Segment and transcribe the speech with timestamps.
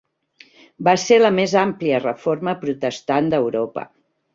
[0.87, 3.91] Va ser la més àmplia reforma protestant d'Europa.